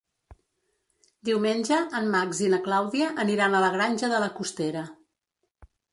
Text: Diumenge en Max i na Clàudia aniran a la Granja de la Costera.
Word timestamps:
Diumenge 1.29 1.77
en 1.99 2.09
Max 2.15 2.41
i 2.45 2.49
na 2.55 2.61
Clàudia 2.69 3.11
aniran 3.25 3.59
a 3.59 3.61
la 3.65 3.69
Granja 3.77 4.11
de 4.15 4.23
la 4.25 4.31
Costera. 4.39 4.87